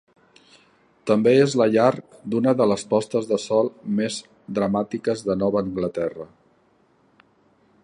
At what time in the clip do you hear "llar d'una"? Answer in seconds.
1.75-2.53